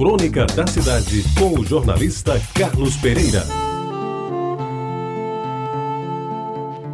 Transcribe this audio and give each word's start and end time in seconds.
Crônica 0.00 0.46
da 0.46 0.66
Cidade, 0.66 1.22
com 1.38 1.60
o 1.60 1.62
jornalista 1.62 2.40
Carlos 2.54 2.96
Pereira. 2.96 3.44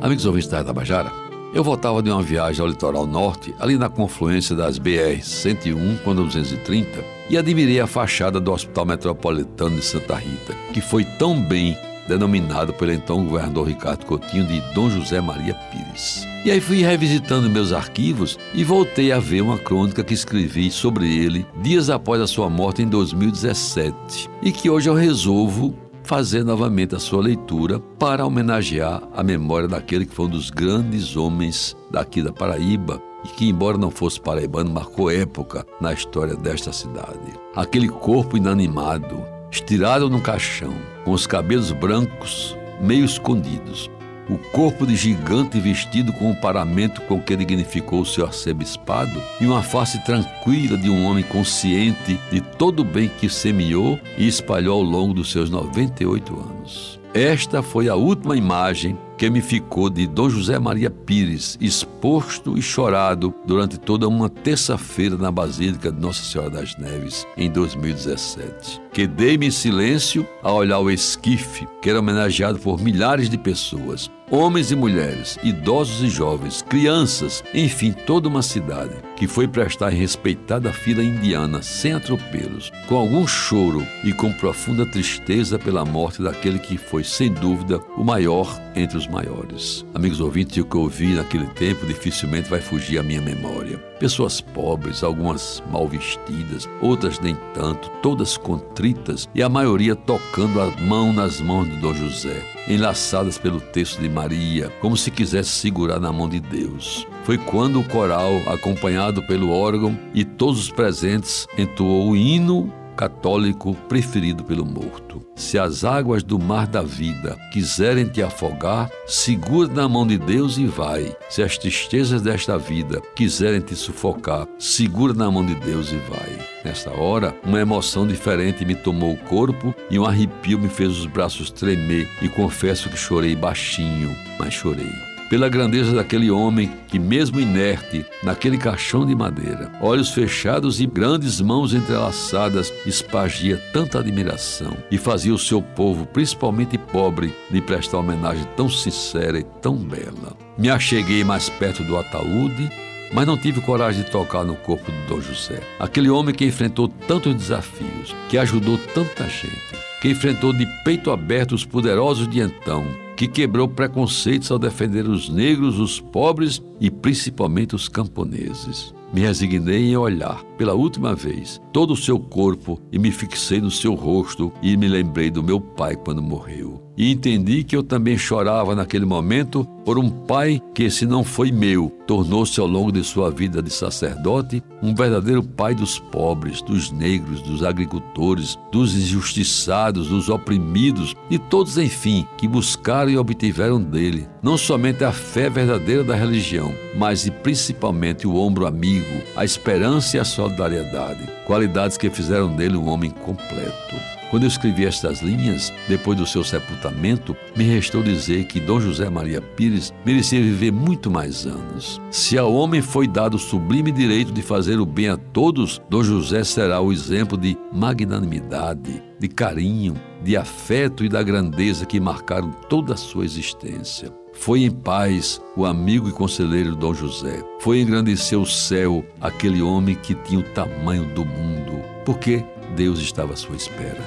Amigos 0.00 0.24
ouvintes 0.24 0.48
da 0.48 0.62
Tabajara, 0.62 1.10
eu 1.52 1.64
voltava 1.64 2.00
de 2.00 2.12
uma 2.12 2.22
viagem 2.22 2.62
ao 2.62 2.68
litoral 2.68 3.04
norte, 3.04 3.52
ali 3.58 3.76
na 3.76 3.88
confluência 3.88 4.54
das 4.54 4.78
BR 4.78 5.20
101 5.20 5.96
com 6.04 6.14
230, 6.14 7.04
e 7.28 7.36
admirei 7.36 7.80
a 7.80 7.88
fachada 7.88 8.38
do 8.38 8.52
Hospital 8.52 8.86
Metropolitano 8.86 9.74
de 9.74 9.84
Santa 9.84 10.14
Rita, 10.14 10.54
que 10.72 10.80
foi 10.80 11.04
tão 11.04 11.42
bem 11.42 11.76
denominado 12.06 12.72
pelo 12.72 12.92
então 12.92 13.24
governador 13.24 13.68
Ricardo 13.68 14.06
Coutinho 14.06 14.46
de 14.46 14.60
Dom 14.74 14.90
José 14.90 15.20
Maria 15.20 15.54
Pires. 15.54 16.26
E 16.44 16.50
aí 16.50 16.60
fui 16.60 16.82
revisitando 16.82 17.48
meus 17.48 17.72
arquivos 17.72 18.38
e 18.52 18.64
voltei 18.64 19.12
a 19.12 19.18
ver 19.18 19.42
uma 19.42 19.58
crônica 19.58 20.02
que 20.02 20.14
escrevi 20.14 20.70
sobre 20.70 21.06
ele 21.06 21.46
dias 21.62 21.88
após 21.88 22.20
a 22.20 22.26
sua 22.26 22.50
morte 22.50 22.82
em 22.82 22.88
2017 22.88 24.28
e 24.42 24.50
que 24.50 24.68
hoje 24.68 24.88
eu 24.88 24.94
resolvo 24.94 25.74
fazer 26.02 26.44
novamente 26.44 26.94
a 26.94 26.98
sua 26.98 27.22
leitura 27.22 27.78
para 27.98 28.26
homenagear 28.26 29.02
a 29.14 29.22
memória 29.22 29.68
daquele 29.68 30.04
que 30.04 30.14
foi 30.14 30.26
um 30.26 30.30
dos 30.30 30.50
grandes 30.50 31.16
homens 31.16 31.76
daqui 31.90 32.22
da 32.22 32.32
Paraíba 32.32 33.00
e 33.24 33.28
que, 33.28 33.48
embora 33.48 33.78
não 33.78 33.90
fosse 33.90 34.20
paraibano, 34.20 34.70
marcou 34.70 35.10
época 35.10 35.64
na 35.80 35.92
história 35.92 36.34
desta 36.34 36.72
cidade. 36.72 37.32
Aquele 37.54 37.88
corpo 37.88 38.36
inanimado, 38.36 39.22
estirado 39.52 40.08
no 40.08 40.20
caixão, 40.20 40.74
com 41.04 41.12
os 41.12 41.26
cabelos 41.26 41.70
brancos 41.70 42.56
meio 42.80 43.04
escondidos, 43.04 43.90
o 44.28 44.38
corpo 44.38 44.86
de 44.86 44.96
gigante 44.96 45.60
vestido 45.60 46.12
com 46.14 46.30
o 46.30 46.40
paramento 46.40 47.02
com 47.02 47.20
que 47.20 47.36
dignificou 47.36 48.00
o 48.00 48.06
seu 48.06 48.24
arcebispado 48.24 49.22
e 49.40 49.46
uma 49.46 49.62
face 49.62 50.02
tranquila 50.04 50.78
de 50.78 50.88
um 50.88 51.04
homem 51.04 51.22
consciente 51.22 52.18
de 52.30 52.40
todo 52.40 52.80
o 52.80 52.84
bem 52.84 53.08
que 53.08 53.28
semeou 53.28 54.00
e 54.16 54.26
espalhou 54.26 54.78
ao 54.78 54.82
longo 54.82 55.12
dos 55.12 55.30
seus 55.30 55.50
98 55.50 56.34
anos. 56.34 57.00
Esta 57.12 57.62
foi 57.62 57.90
a 57.90 57.94
última 57.94 58.36
imagem 58.36 58.96
que 59.16 59.30
me 59.30 59.40
ficou 59.40 59.88
de 59.88 60.06
Dom 60.06 60.28
José 60.28 60.58
Maria 60.58 60.90
Pires, 60.90 61.56
exposto 61.60 62.58
e 62.58 62.62
chorado 62.62 63.34
durante 63.46 63.78
toda 63.78 64.08
uma 64.08 64.28
terça-feira 64.28 65.16
na 65.16 65.30
Basílica 65.30 65.92
de 65.92 66.00
Nossa 66.00 66.22
Senhora 66.22 66.50
das 66.50 66.76
Neves, 66.76 67.26
em 67.36 67.50
2017. 67.50 68.80
Quedei-me 68.92 69.46
em 69.46 69.50
silêncio 69.50 70.26
a 70.42 70.52
olhar 70.52 70.78
o 70.78 70.90
esquife, 70.90 71.66
que 71.80 71.88
era 71.88 71.98
homenageado 71.98 72.58
por 72.58 72.80
milhares 72.80 73.30
de 73.30 73.38
pessoas, 73.38 74.10
homens 74.30 74.70
e 74.70 74.76
mulheres, 74.76 75.38
idosos 75.42 76.02
e 76.02 76.08
jovens, 76.08 76.62
crianças, 76.62 77.44
enfim, 77.52 77.92
toda 77.92 78.28
uma 78.28 78.40
cidade, 78.40 78.94
que 79.14 79.26
foi 79.26 79.46
prestar 79.46 79.92
em 79.92 79.96
respeitada 79.96 80.72
fila 80.72 81.02
indiana, 81.02 81.62
sem 81.62 81.92
atropelos, 81.92 82.72
com 82.88 82.96
algum 82.96 83.26
choro 83.26 83.86
e 84.02 84.12
com 84.12 84.32
profunda 84.32 84.86
tristeza 84.86 85.58
pela 85.58 85.84
morte 85.84 86.22
daquele 86.22 86.58
que 86.58 86.78
foi, 86.78 87.04
sem 87.04 87.30
dúvida, 87.30 87.78
o 87.96 88.02
maior 88.02 88.58
entre 88.74 88.96
os 88.96 89.06
maiores. 89.12 89.84
Amigos 89.94 90.20
ouvintes, 90.20 90.56
o 90.56 90.64
que 90.64 90.74
eu 90.74 90.80
ouvi 90.80 91.14
naquele 91.14 91.46
tempo 91.48 91.86
dificilmente 91.86 92.48
vai 92.48 92.60
fugir 92.60 92.98
à 92.98 93.02
minha 93.02 93.20
memória. 93.20 93.78
Pessoas 94.00 94.40
pobres, 94.40 95.04
algumas 95.04 95.62
mal 95.70 95.86
vestidas, 95.86 96.68
outras 96.80 97.20
nem 97.20 97.36
tanto, 97.54 97.88
todas 98.02 98.36
contritas 98.36 99.28
e 99.34 99.42
a 99.42 99.48
maioria 99.48 99.94
tocando 99.94 100.60
a 100.60 100.66
mão 100.80 101.12
nas 101.12 101.40
mãos 101.40 101.68
de 101.68 101.76
Dom 101.76 101.94
José, 101.94 102.42
enlaçadas 102.66 103.38
pelo 103.38 103.60
texto 103.60 104.00
de 104.00 104.08
Maria, 104.08 104.70
como 104.80 104.96
se 104.96 105.10
quisesse 105.10 105.50
segurar 105.50 106.00
na 106.00 106.12
mão 106.12 106.28
de 106.28 106.40
Deus. 106.40 107.06
Foi 107.22 107.38
quando 107.38 107.78
o 107.78 107.84
coral, 107.84 108.32
acompanhado 108.48 109.22
pelo 109.22 109.52
órgão 109.52 109.96
e 110.12 110.24
todos 110.24 110.58
os 110.58 110.70
presentes, 110.70 111.46
entoou 111.56 112.10
o 112.10 112.16
hino 112.16 112.72
católico 112.96 113.74
preferido 113.88 114.44
pelo 114.44 114.64
morto. 114.64 115.22
Se 115.34 115.58
as 115.58 115.84
águas 115.84 116.22
do 116.22 116.38
mar 116.38 116.66
da 116.66 116.82
vida 116.82 117.36
quiserem 117.52 118.06
te 118.06 118.22
afogar, 118.22 118.90
segura 119.06 119.72
na 119.72 119.88
mão 119.88 120.06
de 120.06 120.18
Deus 120.18 120.58
e 120.58 120.66
vai. 120.66 121.16
Se 121.28 121.42
as 121.42 121.56
tristezas 121.58 122.22
desta 122.22 122.58
vida 122.58 123.00
quiserem 123.14 123.60
te 123.60 123.74
sufocar, 123.74 124.46
segura 124.58 125.14
na 125.14 125.30
mão 125.30 125.44
de 125.44 125.54
Deus 125.54 125.90
e 125.90 125.96
vai. 125.96 126.38
Nesta 126.64 126.90
hora, 126.90 127.34
uma 127.44 127.60
emoção 127.60 128.06
diferente 128.06 128.64
me 128.64 128.74
tomou 128.74 129.12
o 129.12 129.18
corpo 129.18 129.74
e 129.90 129.98
um 129.98 130.04
arrepio 130.04 130.58
me 130.58 130.68
fez 130.68 130.90
os 130.90 131.06
braços 131.06 131.50
tremer 131.50 132.08
e 132.20 132.28
confesso 132.28 132.88
que 132.88 132.96
chorei 132.96 133.34
baixinho, 133.34 134.14
mas 134.38 134.54
chorei 134.54 135.11
pela 135.32 135.48
grandeza 135.48 135.94
daquele 135.94 136.30
homem 136.30 136.70
que, 136.88 136.98
mesmo 136.98 137.40
inerte, 137.40 138.04
naquele 138.22 138.58
caixão 138.58 139.06
de 139.06 139.14
madeira, 139.14 139.72
olhos 139.80 140.10
fechados 140.10 140.78
e 140.78 140.84
grandes 140.84 141.40
mãos 141.40 141.72
entrelaçadas, 141.72 142.70
espargia 142.84 143.56
tanta 143.72 143.98
admiração 143.98 144.76
e 144.90 144.98
fazia 144.98 145.32
o 145.32 145.38
seu 145.38 145.62
povo, 145.62 146.04
principalmente 146.04 146.76
pobre, 146.76 147.34
lhe 147.50 147.62
prestar 147.62 148.00
homenagem 148.00 148.46
tão 148.58 148.68
sincera 148.68 149.38
e 149.38 149.42
tão 149.42 149.74
bela. 149.74 150.36
Me 150.58 150.68
acheguei 150.68 151.24
mais 151.24 151.48
perto 151.48 151.82
do 151.82 151.96
ataúde 151.96 152.70
mas 153.14 153.26
não 153.26 153.36
tive 153.36 153.60
coragem 153.60 154.02
de 154.02 154.10
tocar 154.10 154.42
no 154.42 154.54
corpo 154.54 154.90
de 154.90 154.98
Dom 155.06 155.20
José. 155.20 155.60
Aquele 155.78 156.08
homem 156.08 156.34
que 156.34 156.46
enfrentou 156.46 156.88
tantos 156.88 157.34
desafios, 157.34 158.16
que 158.30 158.38
ajudou 158.38 158.78
tanta 158.94 159.24
gente, 159.28 159.76
que 160.00 160.08
enfrentou 160.08 160.50
de 160.50 160.66
peito 160.82 161.10
aberto 161.10 161.54
os 161.54 161.62
poderosos 161.62 162.26
de 162.26 162.40
então, 162.40 162.86
que 163.16 163.28
quebrou 163.28 163.68
preconceitos 163.68 164.50
ao 164.50 164.58
defender 164.58 165.06
os 165.06 165.28
negros, 165.28 165.78
os 165.78 166.00
pobres 166.00 166.62
e 166.82 166.90
principalmente 166.90 167.76
os 167.76 167.88
camponeses. 167.88 168.92
Me 169.14 169.20
resignei 169.20 169.90
em 169.90 169.96
olhar, 169.96 170.42
pela 170.58 170.72
última 170.72 171.14
vez, 171.14 171.60
todo 171.72 171.92
o 171.92 171.96
seu 171.96 172.18
corpo 172.18 172.80
e 172.90 172.98
me 172.98 173.12
fixei 173.12 173.60
no 173.60 173.70
seu 173.70 173.94
rosto 173.94 174.50
e 174.60 174.76
me 174.76 174.88
lembrei 174.88 175.30
do 175.30 175.44
meu 175.44 175.60
pai 175.60 175.94
quando 175.94 176.22
morreu. 176.22 176.82
E 176.96 177.10
entendi 177.10 177.62
que 177.62 177.76
eu 177.76 177.82
também 177.82 178.18
chorava 178.18 178.74
naquele 178.74 179.04
momento 179.04 179.64
por 179.84 179.98
um 179.98 180.08
pai 180.08 180.60
que, 180.74 180.90
se 180.90 181.06
não 181.06 181.24
foi 181.24 181.52
meu, 181.52 181.90
tornou-se 182.06 182.58
ao 182.58 182.66
longo 182.66 182.90
de 182.90 183.02
sua 183.04 183.30
vida 183.30 183.62
de 183.62 183.70
sacerdote 183.70 184.62
um 184.82 184.94
verdadeiro 184.94 185.42
pai 185.42 185.74
dos 185.74 185.98
pobres, 185.98 186.60
dos 186.62 186.90
negros, 186.90 187.40
dos 187.42 187.62
agricultores, 187.62 188.58
dos 188.70 188.94
injustiçados, 188.94 190.08
dos 190.08 190.28
oprimidos 190.28 191.14
e 191.30 191.38
todos, 191.38 191.78
enfim, 191.78 192.26
que 192.36 192.48
buscaram 192.48 193.10
e 193.10 193.18
obtiveram 193.18 193.80
dele 193.80 194.26
não 194.42 194.58
somente 194.58 195.04
a 195.04 195.12
fé 195.12 195.48
verdadeira 195.48 196.02
da 196.02 196.16
religião, 196.16 196.71
mas 196.94 197.26
e 197.26 197.30
principalmente 197.30 198.26
o 198.26 198.36
ombro 198.36 198.66
amigo, 198.66 199.22
a 199.36 199.44
esperança 199.44 200.16
e 200.16 200.20
a 200.20 200.24
solidariedade, 200.24 201.28
qualidades 201.46 201.96
que 201.96 202.10
fizeram 202.10 202.54
dele 202.54 202.76
um 202.76 202.88
homem 202.88 203.10
completo. 203.10 204.12
Quando 204.32 204.44
eu 204.44 204.48
escrevi 204.48 204.86
estas 204.86 205.20
linhas, 205.20 205.70
depois 205.86 206.16
do 206.16 206.26
seu 206.26 206.42
sepultamento, 206.42 207.36
me 207.54 207.64
restou 207.64 208.02
dizer 208.02 208.46
que 208.46 208.58
Dom 208.58 208.80
José 208.80 209.10
Maria 209.10 209.42
Pires 209.42 209.92
merecia 210.06 210.40
viver 210.40 210.72
muito 210.72 211.10
mais 211.10 211.44
anos. 211.44 212.00
Se 212.10 212.38
ao 212.38 212.50
homem 212.50 212.80
foi 212.80 213.06
dado 213.06 213.34
o 213.34 213.38
sublime 213.38 213.92
direito 213.92 214.32
de 214.32 214.40
fazer 214.40 214.80
o 214.80 214.86
bem 214.86 215.10
a 215.10 215.18
todos, 215.18 215.82
Dom 215.90 216.02
José 216.02 216.44
será 216.44 216.80
o 216.80 216.90
exemplo 216.90 217.36
de 217.36 217.58
magnanimidade, 217.70 219.02
de 219.18 219.28
carinho, 219.28 220.00
de 220.24 220.34
afeto 220.34 221.04
e 221.04 221.10
da 221.10 221.22
grandeza 221.22 221.84
que 221.84 222.00
marcaram 222.00 222.52
toda 222.70 222.94
a 222.94 222.96
sua 222.96 223.26
existência. 223.26 224.21
Foi 224.32 224.64
em 224.64 224.70
paz 224.70 225.40
o 225.56 225.64
amigo 225.64 226.08
e 226.08 226.12
conselheiro 226.12 226.74
Dom 226.74 226.94
José. 226.94 227.42
Foi 227.60 227.80
engrandecer 227.80 228.38
o 228.38 228.46
céu 228.46 229.04
aquele 229.20 229.62
homem 229.62 229.94
que 229.94 230.14
tinha 230.14 230.40
o 230.40 230.42
tamanho 230.42 231.04
do 231.14 231.24
mundo, 231.24 231.80
porque 232.04 232.44
Deus 232.74 232.98
estava 232.98 233.34
à 233.34 233.36
sua 233.36 233.56
espera. 233.56 234.00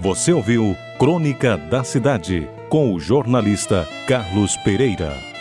Você 0.00 0.32
ouviu 0.32 0.76
Crônica 0.98 1.56
da 1.56 1.84
Cidade 1.84 2.48
com 2.68 2.94
o 2.94 3.00
jornalista 3.00 3.86
Carlos 4.06 4.56
Pereira. 4.58 5.35